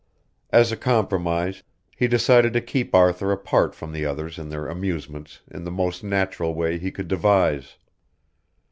As 0.49 0.71
a 0.71 0.77
compromise 0.77 1.61
he 1.95 2.07
decided 2.07 2.53
to 2.53 2.59
keep 2.59 2.95
Arthur 2.95 3.31
apart 3.31 3.75
from 3.75 3.91
the 3.91 4.03
others 4.03 4.39
in 4.39 4.49
their 4.49 4.65
amusements 4.67 5.41
in 5.51 5.63
the 5.63 5.69
most 5.69 6.03
natural 6.03 6.55
way 6.55 6.79
he 6.79 6.89
could 6.89 7.07
devise. 7.07 7.75